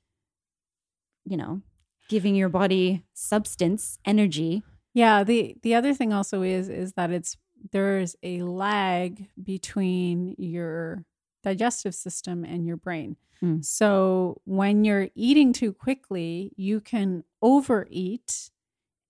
you 1.25 1.37
know, 1.37 1.63
giving 2.09 2.35
your 2.35 2.49
body 2.49 3.05
substance, 3.15 3.99
energy. 4.05 4.63
Yeah, 4.93 5.25
the 5.25 5.57
the 5.63 5.75
other 5.75 5.95
thing 5.95 6.13
also 6.13 6.43
is 6.43 6.69
is 6.69 6.93
that 6.95 7.11
it's 7.11 7.37
there's 7.73 8.15
a 8.23 8.43
lag 8.43 9.29
between 9.43 10.35
your 10.39 11.05
digestive 11.43 11.95
system 11.95 12.45
and 12.45 12.67
your 12.67 12.77
brain. 12.77 13.17
Mm. 13.43 13.65
So 13.65 14.41
when 14.45 14.85
you're 14.85 15.09
eating 15.15 15.53
too 15.53 15.73
quickly, 15.73 16.53
you 16.57 16.81
can 16.81 17.25
overeat 17.43 18.51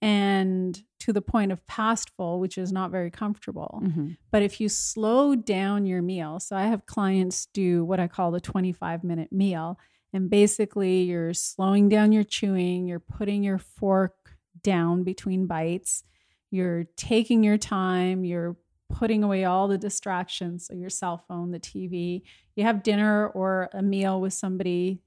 and 0.04 0.82
to 1.00 1.14
the 1.14 1.23
point 1.23 1.50
of 1.50 1.66
past 1.66 2.11
full, 2.11 2.38
which 2.38 2.58
is 2.58 2.70
not 2.70 2.90
very 2.90 3.11
comfortable. 3.11 3.80
Mm-hmm. 3.82 4.08
But 4.30 4.42
if 4.42 4.61
you 4.61 4.68
slow 4.68 5.34
down 5.34 5.87
your 5.87 6.02
meal, 6.02 6.40
so 6.40 6.54
I 6.56 6.64
have 6.64 6.84
clients 6.84 7.46
do 7.46 7.87
what 7.87 7.99
I 7.99 8.06
call 8.06 8.30
the 8.30 8.40
25 8.40 9.02
minute 9.02 9.32
meal. 9.32 9.78
And 10.12 10.28
basically, 10.28 11.04
you're 11.04 11.32
slowing 11.32 11.88
down 11.88 12.12
your 12.12 12.23
chewing, 12.23 12.87
you're 12.87 13.00
putting 13.00 13.42
your 13.42 13.56
fork 13.56 14.37
down 14.62 15.04
between 15.04 15.46
bites, 15.46 16.04
you're 16.50 16.84
taking 16.99 17.42
your 17.42 17.56
time, 17.56 18.26
you're 18.26 18.58
putting 18.90 19.25
away 19.25 19.44
all 19.46 19.68
the 19.68 19.78
distractions, 19.78 20.66
so 20.66 20.75
your 20.75 20.90
cell 20.90 21.25
phone, 21.26 21.50
the 21.50 21.58
TV. 21.58 22.20
You 22.56 22.64
have 22.64 22.82
dinner 22.82 23.28
or 23.28 23.70
a 23.73 23.80
meal 23.80 24.20
with 24.20 24.34
somebody 24.34 25.00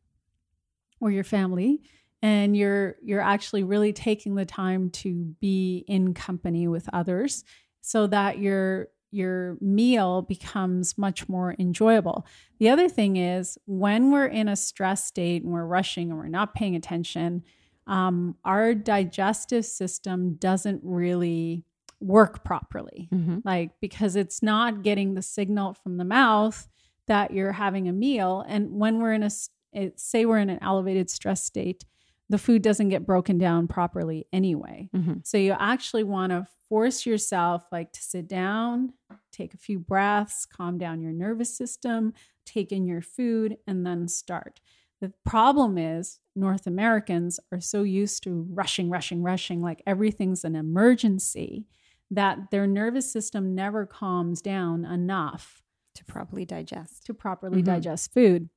or 1.00 1.12
your 1.12 1.24
family 1.24 1.82
and 2.22 2.58
you're 2.58 2.96
you're 3.02 3.22
actually 3.22 3.64
really 3.64 3.94
taking 3.94 4.36
the 4.36 4.46
time 4.46 4.90
to 4.90 5.36
be 5.40 5.86
in 5.88 6.14
company 6.14 6.68
with 6.68 6.90
others 6.94 7.44
so 7.82 8.08
that 8.08 8.40
your 8.40 8.88
your 9.12 9.58
meal 9.62 10.22
becomes 10.22 10.98
much 10.98 11.30
more 11.30 11.56
enjoyable. 11.60 12.26
The 12.60 12.70
other 12.70 12.90
thing 12.90 13.16
is 13.16 13.58
when 13.66 14.12
we're 14.12 14.26
in 14.26 14.50
a 14.50 14.56
stress 14.56 15.06
state 15.06 15.44
and 15.44 15.52
we're 15.54 15.66
rushing 15.66 16.10
and 16.10 16.20
we're 16.20 16.28
not 16.28 16.54
paying 16.54 16.76
attention, 16.76 17.44
um, 17.88 18.36
our 18.44 18.74
digestive 18.74 19.66
system 19.66 20.36
doesn't 20.36 20.82
really 20.84 21.64
work 22.02 22.44
properly. 22.44 23.08
Like, 23.46 23.72
because 23.80 24.16
it's 24.16 24.44
not 24.44 24.84
getting 24.84 25.14
the 25.14 25.22
signal 25.22 25.74
from 25.74 25.98
the 25.98 26.06
mouth 26.06 26.68
that 27.08 27.32
you're 27.32 27.54
having 27.54 27.88
a 27.88 27.94
meal. 27.94 28.44
And 28.48 28.72
when 28.74 29.00
we're 29.00 29.14
in 29.14 29.24
a, 29.24 29.30
it, 29.72 30.00
say 30.00 30.26
we're 30.26 30.40
in 30.40 30.50
an 30.50 30.60
elevated 30.62 31.10
stress 31.10 31.44
state, 31.44 31.86
the 32.30 32.38
food 32.38 32.62
doesn't 32.62 32.90
get 32.90 33.06
broken 33.06 33.38
down 33.38 33.68
properly 33.68 34.28
anyway. 34.34 34.90
Mhm. 34.94 35.26
So 35.26 35.38
you 35.38 35.54
actually 35.58 36.04
want 36.04 36.32
to 36.32 36.46
force 36.68 37.06
yourself 37.06 37.64
like 37.72 37.94
to 37.94 38.02
sit 38.04 38.28
down, 38.28 38.94
take 39.32 39.54
a 39.54 39.58
few 39.58 39.80
breaths, 39.80 40.46
calm 40.46 40.78
down 40.78 41.02
your 41.02 41.14
nervous 41.14 41.56
system, 41.56 42.14
take 42.46 42.72
in 42.72 42.86
your 42.86 43.02
food 43.02 43.58
and 43.66 43.86
then 43.86 44.08
start. 44.08 44.60
The 45.00 45.14
problem 45.26 45.78
is 45.78 46.20
North 46.36 46.68
Americans 46.68 47.40
are 47.52 47.62
so 47.62 47.84
used 47.84 48.24
to 48.24 48.48
rushing, 48.50 48.90
rushing, 48.90 49.22
rushing 49.24 49.62
like 49.62 49.82
everything's 49.86 50.44
an 50.44 50.56
emergency 50.56 51.68
that 52.12 52.52
their 52.52 52.68
nervous 52.68 53.10
system 53.12 53.54
never 53.56 53.86
calms 53.86 54.42
down 54.42 54.86
enough 54.86 55.62
To 55.96 56.06
properly 56.06 56.46
digest. 56.46 57.06
to 57.06 57.14
properly 57.14 57.62
Mhm. 57.62 57.66
digest 57.66 58.14
food. 58.14 58.50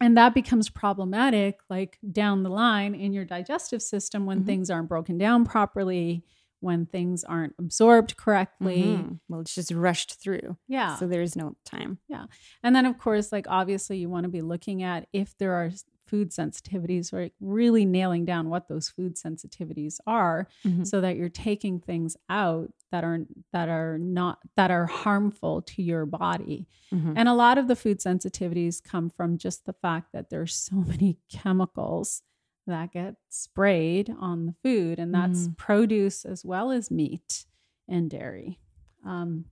And 0.00 0.16
that 0.16 0.34
becomes 0.34 0.68
problematic 0.68 1.60
like 1.70 1.98
down 2.12 2.42
the 2.42 2.50
line 2.50 2.94
in 2.94 3.12
your 3.12 3.24
digestive 3.24 3.80
system 3.82 4.26
when 4.26 4.42
Mhm. 4.42 4.46
things 4.46 4.70
aren't 4.70 4.88
broken 4.88 5.16
down 5.18 5.44
properly, 5.44 6.24
when 6.60 6.86
things 6.86 7.24
aren't 7.24 7.54
absorbed 7.58 8.16
correctly. 8.16 8.82
Mhm. 8.82 9.20
Well, 9.28 9.40
it's 9.40 9.54
just 9.54 9.70
rushed 9.70 10.14
through. 10.20 10.56
Yeah. 10.66 10.96
So 10.96 11.06
there 11.06 11.22
is 11.22 11.36
no 11.36 11.56
time. 11.64 11.98
Yeah. 12.08 12.26
And 12.62 12.74
then, 12.74 12.86
of 12.86 12.98
course, 12.98 13.30
like 13.32 13.46
obviously, 13.48 13.98
you 13.98 14.08
want 14.08 14.24
to 14.24 14.30
be 14.30 14.40
looking 14.40 14.82
at 14.82 15.06
if 15.12 15.36
there 15.38 15.52
are 15.52 15.70
food 16.06 16.30
sensitivities 16.30 17.12
like 17.12 17.32
really 17.40 17.84
nailing 17.84 18.24
down 18.24 18.50
what 18.50 18.68
those 18.68 18.88
food 18.88 19.16
sensitivities 19.16 19.98
are 20.06 20.46
Mhm. 20.64 20.86
so 20.86 21.00
that 21.00 21.16
you're 21.16 21.28
taking 21.28 21.80
things 21.80 22.16
out 22.28 22.72
that 22.92 23.04
are 23.04 23.20
that 23.52 23.68
are 23.68 23.98
not 23.98 24.38
that 24.56 24.70
are 24.70 24.86
harmful 24.86 25.62
to 25.62 25.82
your 25.82 26.06
body 26.06 26.66
Mhm. 26.92 27.14
and 27.16 27.28
a 27.28 27.34
lot 27.34 27.58
of 27.58 27.68
the 27.68 27.76
food 27.76 27.98
sensitivities 28.00 28.82
come 28.82 29.08
from 29.10 29.38
just 29.38 29.64
the 29.64 29.72
fact 29.72 30.12
that 30.12 30.30
there's 30.30 30.54
so 30.54 30.76
many 31.00 31.18
chemicals 31.28 32.22
that 32.66 32.92
get 32.92 33.16
sprayed 33.28 34.08
on 34.18 34.46
the 34.46 34.54
food 34.62 34.98
and 34.98 35.12
that's 35.14 35.48
produce 35.56 36.24
as 36.24 36.44
well 36.44 36.70
as 36.70 36.90
meat 36.90 37.46
and 37.88 38.10
dairy 38.10 38.58
um, 39.04 39.44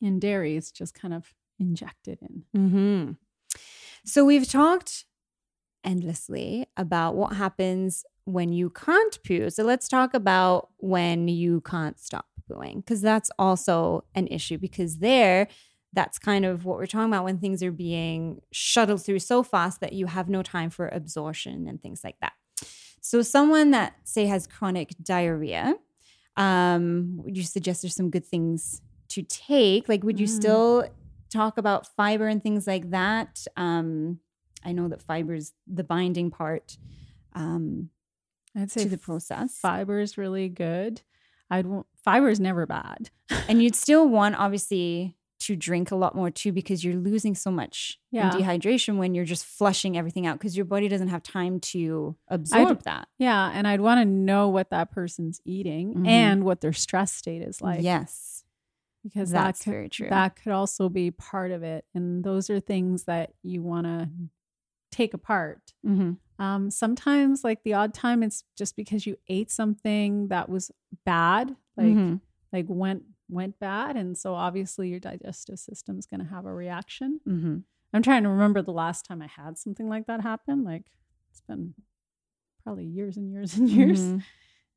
in 0.00 0.18
dairy 0.20 0.54
is 0.56 0.70
just 0.70 0.94
kind 0.94 1.14
of 1.14 1.34
injected 1.58 2.18
in 2.22 2.44
Mm-hmm. 2.54 3.12
So 4.04 4.24
we've 4.24 4.46
talked 4.48 5.04
endlessly 5.86 6.66
about 6.76 7.14
what 7.14 7.34
happens 7.36 8.04
when 8.24 8.52
you 8.52 8.70
can't 8.70 9.18
poo. 9.24 9.48
So 9.50 9.62
let's 9.62 9.88
talk 9.88 10.12
about 10.12 10.70
when 10.78 11.28
you 11.28 11.60
can't 11.60 11.98
stop 11.98 12.26
pooing, 12.50 12.76
because 12.76 13.00
that's 13.00 13.30
also 13.38 14.04
an 14.14 14.26
issue. 14.26 14.58
Because 14.58 14.98
there, 14.98 15.46
that's 15.92 16.18
kind 16.18 16.44
of 16.44 16.64
what 16.64 16.76
we're 16.76 16.86
talking 16.86 17.08
about 17.08 17.24
when 17.24 17.38
things 17.38 17.62
are 17.62 17.72
being 17.72 18.40
shuttled 18.52 19.02
through 19.04 19.20
so 19.20 19.42
fast 19.42 19.80
that 19.80 19.92
you 19.92 20.06
have 20.06 20.28
no 20.28 20.42
time 20.42 20.70
for 20.70 20.88
absorption 20.88 21.68
and 21.68 21.80
things 21.80 22.02
like 22.04 22.16
that. 22.20 22.32
So 23.00 23.22
someone 23.22 23.70
that 23.70 23.94
say 24.04 24.26
has 24.26 24.46
chronic 24.48 24.90
diarrhea, 25.02 25.76
um, 26.36 27.20
would 27.22 27.36
you 27.36 27.44
suggest 27.44 27.82
there's 27.82 27.94
some 27.94 28.10
good 28.10 28.26
things 28.26 28.82
to 29.10 29.22
take? 29.22 29.88
Like, 29.88 30.02
would 30.02 30.18
you 30.18 30.26
Mm. 30.26 30.30
still 30.30 30.88
talk 31.30 31.56
about 31.58 31.86
fiber 31.96 32.26
and 32.26 32.42
things 32.42 32.66
like 32.66 32.90
that? 32.90 33.46
Um, 33.56 34.18
I 34.66 34.72
know 34.72 34.88
that 34.88 35.00
fiber 35.00 35.34
is 35.34 35.52
the 35.66 35.84
binding 35.84 36.30
part 36.30 36.76
um, 37.34 37.90
i'd 38.56 38.70
say 38.70 38.82
to 38.84 38.88
the 38.88 38.98
process. 38.98 39.58
fiber 39.58 40.00
is 40.00 40.18
really 40.18 40.48
good 40.48 41.02
i'd 41.50 41.66
want 41.66 41.86
fiber 42.04 42.28
is 42.28 42.40
never 42.40 42.66
bad 42.66 43.10
and 43.48 43.62
you'd 43.62 43.74
still 43.76 44.08
want, 44.08 44.34
obviously, 44.36 45.16
to 45.40 45.54
drink 45.54 45.90
a 45.90 45.96
lot 45.96 46.14
more 46.16 46.30
too 46.30 46.50
because 46.52 46.82
you're 46.84 46.94
losing 46.96 47.34
so 47.34 47.50
much 47.50 47.98
Yeah. 48.10 48.34
in 48.34 48.40
dehydration 48.42 48.96
when 48.98 49.14
you're 49.14 49.24
just 49.26 49.44
flushing 49.44 49.96
everything 49.98 50.26
out 50.26 50.38
because 50.38 50.56
your 50.56 50.64
body 50.64 50.88
doesn't 50.88 51.08
have 51.08 51.22
time 51.22 51.60
to 51.72 52.16
absorb 52.28 52.82
that. 52.84 53.08
yeah 53.18 53.50
and 53.54 53.68
i'd 53.68 53.80
want 53.82 54.00
to 54.00 54.04
know 54.06 54.48
what 54.48 54.70
that 54.70 54.90
person's 54.92 55.40
eating 55.44 55.94
Mhm. 55.94 56.06
and 56.06 56.44
what 56.44 56.60
their 56.62 56.72
stress 56.72 57.12
state 57.12 57.42
is 57.42 57.60
like 57.60 57.82
yes, 57.82 58.44
because 59.04 59.30
that's 59.30 59.58
that 59.60 59.64
could, 59.64 59.70
very 59.72 59.88
true. 59.90 60.08
that 60.08 60.36
could 60.36 60.52
also 60.52 60.88
be 60.88 61.10
part 61.10 61.50
of 61.50 61.62
it 61.62 61.84
and 61.94 62.24
those 62.24 62.48
are 62.48 62.58
things 62.60 63.04
that 63.04 63.32
you 63.42 63.62
want 63.62 63.86
to 63.86 64.08
take 64.96 65.12
apart 65.14 65.62
hmm 65.84 66.12
um, 66.38 66.70
sometimes 66.70 67.42
like 67.48 67.60
the 67.64 67.72
odd 67.80 67.92
time 67.94 68.22
it's 68.22 68.44
just 68.60 68.76
because 68.76 69.06
you 69.08 69.16
ate 69.36 69.50
something 69.50 70.28
that 70.28 70.46
was 70.54 70.70
bad 71.04 71.56
like 71.76 71.96
Mhm. 71.96 72.20
like 72.52 72.66
went 72.68 73.02
went 73.38 73.58
bad 73.58 73.96
and 73.96 74.16
so 74.22 74.34
obviously 74.34 74.88
your 74.92 75.00
digestive 75.00 75.58
system 75.58 75.98
is 75.98 76.06
going 76.10 76.20
to 76.24 76.30
have 76.34 76.44
a 76.46 76.52
reaction 76.64 77.20
hmm 77.24 77.56
i'm 77.92 78.02
trying 78.02 78.22
to 78.24 78.28
remember 78.36 78.60
the 78.62 78.78
last 78.84 79.00
time 79.06 79.20
i 79.22 79.30
had 79.40 79.56
something 79.64 79.88
like 79.94 80.06
that 80.06 80.20
happen 80.32 80.62
like 80.72 80.84
it's 81.30 81.42
been 81.48 81.74
probably 82.64 82.84
years 82.98 83.16
and 83.16 83.30
years 83.30 83.56
and 83.56 83.68
years 83.78 84.00
Mhm. 84.00 84.22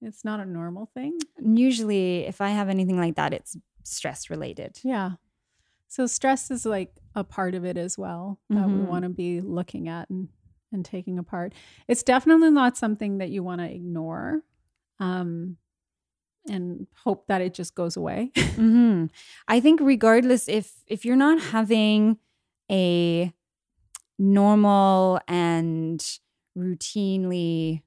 it's 0.02 0.24
not 0.30 0.40
a 0.40 0.46
normal 0.46 0.86
thing 0.98 1.14
Usually, 1.42 2.26
if 2.32 2.42
I 2.42 2.50
have 2.60 2.70
anything 2.70 2.98
like 3.06 3.16
that, 3.16 3.34
it's 3.34 3.56
stress 3.84 4.30
related. 4.30 4.72
Yeah. 4.84 5.12
So 5.90 6.06
stress 6.06 6.52
is 6.52 6.66
like 6.66 6.92
a 7.16 7.24
part 7.24 7.56
of 7.56 7.66
it 7.66 7.76
as 7.76 7.98
well 7.98 8.40
that 8.50 8.68
we 8.70 8.80
Mhm. 8.80 8.88
want 8.88 9.04
to 9.04 9.10
be 9.10 9.42
looking 9.42 9.88
at 9.90 10.10
and, 10.10 10.30
and 10.72 10.86
taking 10.86 11.18
apart. 11.20 11.54
It's 11.88 12.04
definitely 12.04 12.52
not 12.52 12.78
something 12.78 13.18
that 13.18 13.30
you 13.32 13.42
want 13.44 13.60
to 13.62 13.70
ignore 13.70 14.44
um, 15.00 15.58
and 16.48 16.88
hope 17.04 17.26
that 17.28 17.42
it 17.42 17.54
just 17.56 17.74
goes 17.76 17.98
away. 17.98 18.32
hmm 18.56 19.06
I 19.48 19.60
think 19.60 19.80
regardless 19.82 20.48
if 20.48 20.74
if 20.88 21.06
you're 21.06 21.16
not 21.28 21.42
having 21.42 22.18
a 22.72 23.34
normal 24.20 25.20
and 25.28 26.00
routinely 26.58 27.82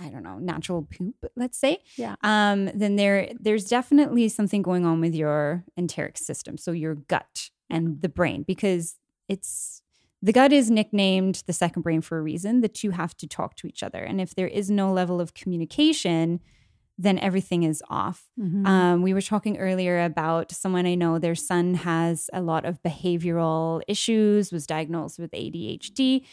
I 0.00 0.08
don't 0.08 0.22
know, 0.22 0.38
natural 0.38 0.82
poop, 0.82 1.16
let's 1.36 1.58
say. 1.58 1.82
Yeah. 1.96 2.14
Um, 2.22 2.70
then 2.74 2.96
there 2.96 3.32
there's 3.38 3.66
definitely 3.66 4.28
something 4.28 4.62
going 4.62 4.86
on 4.86 5.00
with 5.00 5.14
your 5.14 5.64
enteric 5.76 6.16
system. 6.18 6.56
So 6.56 6.72
your 6.72 6.94
gut 6.94 7.50
and 7.68 8.00
the 8.00 8.08
brain 8.08 8.42
because 8.46 8.96
it's 9.28 9.82
the 10.22 10.32
gut 10.32 10.52
is 10.52 10.70
nicknamed 10.70 11.42
the 11.46 11.52
second 11.52 11.82
brain 11.82 12.00
for 12.00 12.18
a 12.18 12.22
reason. 12.22 12.60
The 12.60 12.68
two 12.68 12.90
have 12.90 13.16
to 13.18 13.26
talk 13.26 13.56
to 13.56 13.66
each 13.66 13.82
other. 13.82 14.02
And 14.02 14.20
if 14.20 14.34
there 14.34 14.48
is 14.48 14.70
no 14.70 14.92
level 14.92 15.20
of 15.20 15.32
communication, 15.34 16.40
then 16.98 17.18
everything 17.18 17.62
is 17.62 17.82
off. 17.88 18.28
Mhm. 18.38 18.66
Um, 18.66 19.02
we 19.02 19.14
were 19.14 19.22
talking 19.22 19.56
earlier 19.56 20.04
about 20.04 20.52
someone 20.52 20.84
I 20.84 20.94
know, 20.94 21.18
their 21.18 21.34
son 21.34 21.72
has 21.74 22.28
a 22.34 22.42
lot 22.42 22.66
of 22.66 22.82
behavioral 22.82 23.80
issues, 23.88 24.52
was 24.52 24.66
diagnosed 24.66 25.18
with 25.18 25.30
ADHD. 25.32 26.26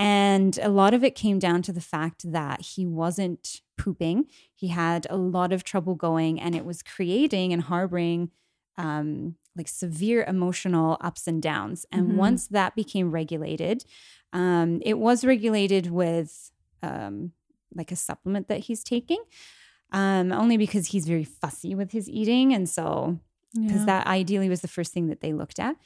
And 0.00 0.58
a 0.62 0.68
lot 0.70 0.94
of 0.94 1.04
it 1.04 1.14
came 1.14 1.38
down 1.38 1.60
to 1.62 1.72
the 1.72 1.80
fact 1.80 2.30
that 2.32 2.60
he 2.62 2.86
wasn't 2.86 3.60
pooping. 3.76 4.26
He 4.54 4.68
had 4.68 5.06
a 5.10 5.16
lot 5.16 5.52
of 5.52 5.62
trouble 5.62 5.94
going, 5.94 6.40
and 6.40 6.54
it 6.56 6.64
was 6.64 6.82
creating 6.82 7.52
and 7.52 7.62
harboring 7.62 8.30
um, 8.78 9.36
like 9.56 9.68
severe 9.68 10.24
emotional 10.26 10.96
ups 11.02 11.26
and 11.26 11.42
downs. 11.42 11.84
And 11.92 12.12
Mhm. 12.12 12.14
once 12.16 12.46
that 12.48 12.74
became 12.74 13.10
regulated, 13.10 13.84
um, 14.32 14.80
it 14.82 14.98
was 14.98 15.22
regulated 15.24 15.90
with 15.90 16.50
um, 16.82 17.32
like 17.74 17.92
a 17.92 17.96
supplement 17.96 18.48
that 18.48 18.60
he's 18.60 18.82
taking 18.82 19.22
um, 19.92 20.32
only 20.32 20.56
because 20.56 20.86
he's 20.88 21.06
very 21.06 21.24
fussy 21.24 21.74
with 21.74 21.90
his 21.92 22.08
eating. 22.08 22.54
And 22.54 22.66
so, 22.68 23.18
because 23.52 23.80
Yeah. 23.82 23.86
that 23.86 24.06
ideally 24.06 24.48
was 24.48 24.60
the 24.62 24.68
first 24.68 24.92
thing 24.94 25.08
that 25.08 25.20
they 25.20 25.32
looked 25.34 25.58
at. 25.58 25.76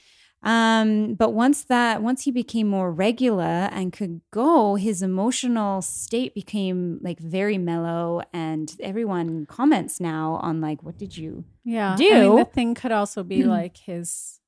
Um, 0.45 1.15
but 1.15 1.31
once 1.31 1.65
that, 1.65 2.03
once 2.03 2.25
he 2.25 2.31
became 2.31 2.69
more 2.69 2.93
regular 2.93 3.43
and 3.73 3.93
could 3.93 4.21
go, 4.31 4.75
his 4.75 5.03
emotional 5.03 5.81
state 5.83 6.35
became 6.35 7.01
like 7.03 7.19
very 7.19 7.57
mellow. 7.59 8.21
And 8.33 8.75
everyone 8.81 9.47
comments 9.47 10.01
now 10.01 10.35
on 10.43 10.61
like, 10.61 10.83
what 10.83 10.99
did 10.99 11.17
you? 11.17 11.45
Yeah. 11.65 11.95
I 11.95 11.97
do. 11.97 12.21
mean, 12.21 12.37
the 12.37 12.45
thing 12.45 12.75
could 12.75 12.93
also 12.93 13.23
be 13.25 13.45
like 13.45 13.79
his, 13.79 14.39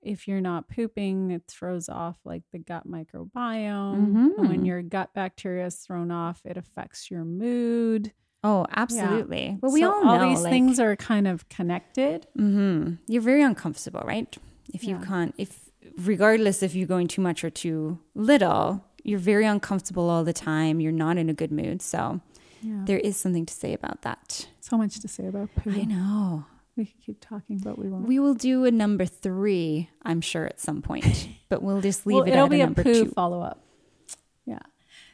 if 0.00 0.28
you're 0.28 0.40
not 0.40 0.68
pooping, 0.68 1.32
it 1.32 1.42
throws 1.48 1.88
off 1.88 2.16
like 2.24 2.44
the 2.52 2.58
gut 2.58 2.86
microbiome. 2.86 3.94
And 4.38 4.48
when 4.48 4.64
your 4.64 4.80
gut 4.80 5.12
bacteria 5.12 5.66
is 5.66 5.74
thrown 5.74 6.10
off, 6.12 6.40
it 6.44 6.56
affects 6.56 7.10
your 7.10 7.24
mood. 7.24 8.12
Oh, 8.42 8.64
absolutely. 8.74 9.58
Well, 9.60 9.72
we 9.72 9.80
So 9.82 9.92
all 9.92 10.16
know 10.16 10.30
these 10.30 10.40
like, 10.42 10.52
things 10.52 10.80
are 10.80 10.96
kind 10.96 11.26
of 11.26 11.48
connected. 11.48 12.26
hmm 12.36 12.92
You're 13.06 13.22
very 13.22 13.42
uncomfortable, 13.42 14.02
right? 14.06 14.34
If 14.72 14.84
you 14.84 14.96
Yeah. 14.98 15.04
can't, 15.04 15.34
if 15.38 15.70
regardless 15.98 16.62
if 16.62 16.74
you're 16.74 16.86
going 16.86 17.08
too 17.08 17.22
much 17.22 17.42
or 17.44 17.50
too 17.50 17.98
little, 18.14 18.84
you're 19.02 19.18
very 19.18 19.46
uncomfortable 19.46 20.08
all 20.10 20.24
the 20.24 20.32
time. 20.32 20.80
You're 20.80 20.92
not 20.92 21.16
in 21.18 21.28
a 21.28 21.34
good 21.34 21.50
mood. 21.52 21.82
So 21.82 22.20
Yeah. 22.62 22.82
there 22.84 22.98
is 22.98 23.16
something 23.16 23.46
to 23.46 23.54
say 23.54 23.72
about 23.72 24.02
that. 24.02 24.48
so 24.60 24.76
much 24.78 25.00
to 25.00 25.08
say 25.08 25.26
about 25.26 25.48
poo. 25.56 25.70
I 25.72 25.84
know. 25.84 26.44
We 26.76 26.84
could 26.86 27.00
keep 27.04 27.20
talking, 27.20 27.58
but 27.58 27.76
we 27.76 27.88
won't. 27.88 28.06
We 28.06 28.20
will 28.20 28.34
do 28.34 28.64
a 28.64 28.70
number 28.70 29.04
three, 29.04 29.90
I'm 30.02 30.20
sure, 30.20 30.46
at 30.46 30.60
some 30.60 30.80
point, 30.80 31.28
but 31.48 31.60
we'll 31.62 31.80
just 31.80 32.06
leave 32.06 32.14
well, 32.16 32.22
it 32.24 32.28
it'll 32.30 32.44
at 32.44 32.50
be 32.50 32.60
a 32.60 32.68
poo 32.70 32.82
two. 33.04 33.06
follow 33.06 33.40
up. 33.42 33.58
Yeah. 34.46 34.60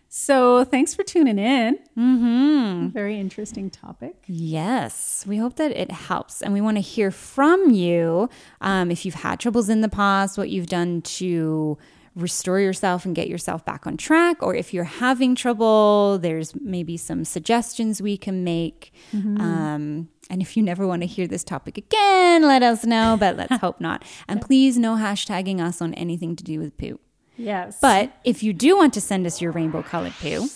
So 0.09 0.65
thanks 0.65 0.95
for 0.95 1.03
tuning 1.03 1.39
in. 1.39 1.79
Mm-hmm. 1.99 2.89
Very 2.89 3.19
interesting 3.19 3.71
topic. 3.71 4.25
Yes, 4.27 5.25
we 5.27 5.37
hope 5.37 5.57
that 5.57 5.73
it 5.73 5.91
helps. 5.91 6.43
And 6.43 6.53
we 6.53 6.61
want 6.61 6.77
to 6.77 6.81
hear 6.81 7.11
from 7.11 7.71
you 7.71 8.29
um, 8.61 8.91
if 8.91 9.05
you've 9.05 9.15
had 9.15 9.41
troubles 9.41 9.69
in 9.69 9.81
the 9.81 9.89
past, 9.89 10.39
what 10.39 10.49
you've 10.51 10.69
done 10.69 11.03
to 11.03 11.77
restore 12.15 12.59
yourself 12.59 13.05
and 13.05 13.15
get 13.15 13.29
yourself 13.29 13.65
back 13.65 13.87
on 13.87 13.97
track, 13.97 14.43
or 14.43 14.55
if 14.55 14.73
you're 14.73 14.85
having 14.85 15.35
trouble, 15.35 16.19
there's 16.19 16.55
maybe 16.55 16.97
some 16.97 17.25
suggestions 17.25 18.01
we 18.01 18.17
can 18.17 18.43
make. 18.43 18.93
Um, 19.39 20.09
and 20.31 20.41
if 20.41 20.57
you 20.57 20.63
never 20.63 20.87
want 20.87 21.03
to 21.03 21.07
hear 21.07 21.27
this 21.27 21.45
topic 21.45 21.77
again, 21.77 22.43
let 22.43 22.63
us 22.63 22.85
know, 22.85 23.17
but 23.21 23.37
let's 23.37 23.57
hope 23.61 23.81
not. 23.81 24.03
And 24.27 24.41
please 24.41 24.79
no 24.79 24.97
hashtagging 24.97 25.61
us 25.61 25.83
on 25.83 25.93
anything 25.95 26.37
to 26.37 26.43
do 26.45 26.59
with 26.59 26.77
poo. 26.79 26.99
Yes. 27.37 27.79
But 27.81 28.13
if 28.25 28.43
you 28.43 28.53
do 28.53 28.77
want 28.77 28.95
to 28.95 29.01
send 29.01 29.27
us 29.27 29.41
your 29.41 29.53
rainbow 29.53 29.83
colored 29.83 30.13
poo, 30.21 30.49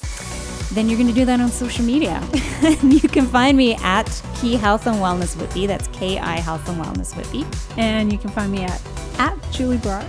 then 0.72 0.88
you're 0.88 0.98
going 0.98 1.08
to 1.08 1.14
do 1.14 1.24
that 1.24 1.40
on 1.40 1.50
social 1.50 1.84
media. 1.84 2.22
you 2.82 3.08
can 3.08 3.26
find 3.26 3.56
me 3.56 3.74
at 3.76 4.22
Ki 4.36 4.54
Health 4.54 4.86
and 4.86 4.96
Wellness 4.96 5.36
Whitby. 5.36 5.66
That's 5.66 5.88
K 5.88 6.18
I 6.18 6.38
Health 6.38 6.68
and 6.68 6.82
Wellness 6.82 7.16
Whitby. 7.16 7.44
and 7.76 8.12
you 8.12 8.18
can 8.18 8.30
find 8.30 8.52
me 8.52 8.64
at 8.64 8.80
at 9.18 9.36
Julie 9.52 9.78
Brock. 9.78 10.06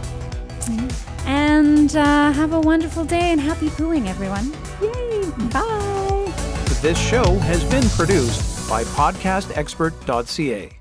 And 1.25 1.95
uh, 1.95 2.31
have 2.31 2.53
a 2.53 2.59
wonderful 2.59 3.05
day 3.05 3.31
and 3.31 3.39
happy 3.41 3.69
pooing, 3.69 4.07
everyone. 4.07 4.51
Yay! 4.81 5.29
Bye. 5.49 6.33
This 6.81 6.97
show 6.97 7.35
has 7.39 7.63
been 7.65 7.87
produced 7.89 8.69
by 8.69 8.83
podcastexpert.ca. 8.85 10.80